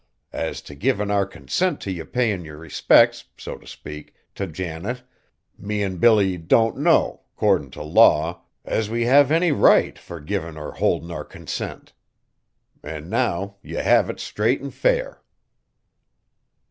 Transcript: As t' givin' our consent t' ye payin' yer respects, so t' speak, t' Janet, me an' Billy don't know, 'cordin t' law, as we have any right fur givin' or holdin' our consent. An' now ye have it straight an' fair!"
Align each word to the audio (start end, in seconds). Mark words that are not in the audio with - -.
As 0.33 0.63
t' 0.63 0.73
givin' 0.73 1.11
our 1.11 1.27
consent 1.27 1.79
t' 1.79 1.91
ye 1.91 2.03
payin' 2.03 2.43
yer 2.43 2.57
respects, 2.57 3.25
so 3.37 3.55
t' 3.59 3.67
speak, 3.67 4.15
t' 4.33 4.47
Janet, 4.47 5.03
me 5.59 5.83
an' 5.83 5.97
Billy 5.97 6.37
don't 6.39 6.75
know, 6.77 7.21
'cordin 7.35 7.69
t' 7.69 7.81
law, 7.83 8.41
as 8.65 8.89
we 8.89 9.03
have 9.05 9.29
any 9.29 9.51
right 9.51 9.99
fur 9.99 10.19
givin' 10.19 10.57
or 10.57 10.71
holdin' 10.71 11.11
our 11.11 11.23
consent. 11.23 11.93
An' 12.81 13.09
now 13.11 13.57
ye 13.61 13.75
have 13.75 14.09
it 14.09 14.19
straight 14.19 14.59
an' 14.63 14.71
fair!" 14.71 15.21